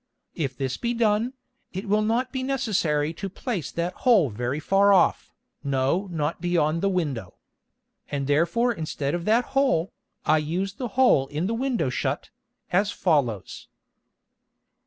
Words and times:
If 0.33 0.57
this 0.57 0.77
be 0.77 0.95
done, 0.95 1.33
it 1.73 1.87
will 1.87 2.01
not 2.01 2.31
be 2.31 2.41
necessary 2.41 3.13
to 3.13 3.29
place 3.29 3.71
that 3.71 3.93
Hole 4.01 4.31
very 4.31 4.59
far 4.59 4.91
off, 4.91 5.31
no 5.63 6.07
not 6.11 6.41
beyond 6.41 6.81
the 6.81 6.89
Window. 6.89 7.35
And 8.09 8.25
therefore 8.25 8.73
instead 8.73 9.13
of 9.13 9.25
that 9.25 9.45
Hole, 9.53 9.93
I 10.25 10.39
used 10.39 10.79
the 10.79 10.87
Hole 10.97 11.27
in 11.27 11.45
the 11.45 11.53
Window 11.53 11.89
shut, 11.91 12.31
as 12.71 12.89
follows. 12.89 13.67